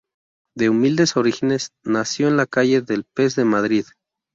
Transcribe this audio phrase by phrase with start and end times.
[0.55, 3.85] De humildes orígenes, nació en la calle del Pez de Madrid.